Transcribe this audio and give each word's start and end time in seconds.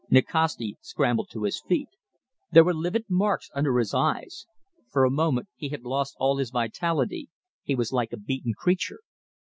Nikasti 0.09 0.77
scrambled 0.81 1.29
to 1.29 1.43
his 1.43 1.61
feet. 1.61 1.89
There 2.51 2.63
were 2.63 2.73
livid 2.73 3.05
marks 3.07 3.51
under 3.53 3.77
his 3.77 3.93
eyes. 3.93 4.47
For 4.91 5.03
a 5.05 5.11
moment 5.11 5.49
he 5.55 5.69
had 5.69 5.83
lost 5.83 6.15
all 6.19 6.37
his 6.39 6.49
vitality, 6.49 7.29
he 7.61 7.75
was 7.75 7.93
like 7.93 8.11
a 8.11 8.17
beaten 8.17 8.53
creature. 8.57 9.01